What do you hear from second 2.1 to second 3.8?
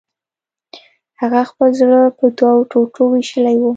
په دوو ټوټو ویشلی و